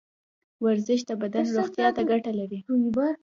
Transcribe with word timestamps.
ورزش 0.65 0.99
د 1.09 1.11
بدن 1.21 1.45
روغتیا 1.57 1.87
ته 1.95 2.01
ګټه 2.11 2.31
لري. 2.39 2.59